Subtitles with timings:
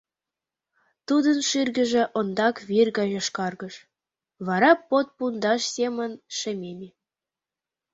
[1.07, 3.75] Тудын шӱргыжӧ ондак вӱр гай йошкаргыш,
[4.47, 6.89] вара под пундаш семын шемеме.